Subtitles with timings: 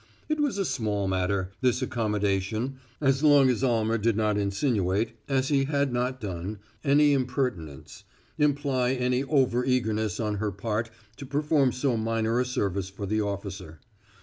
[0.27, 5.49] It was a small matter, this accommodation, as long as Almer did not insinuate as
[5.49, 8.03] he had not done any impertinence;
[8.39, 13.21] imply any over eagerness on her part to perform so minor a service for the
[13.21, 13.79] officer.